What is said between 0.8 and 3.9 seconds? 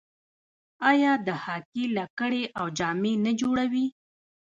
آیا د هاکي لکړې او جامې نه جوړوي؟